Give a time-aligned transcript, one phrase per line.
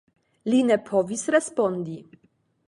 [0.53, 2.01] Li ne povis respondi.